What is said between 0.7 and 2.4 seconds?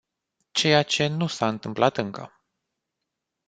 ce nu s-a întâmplat încă.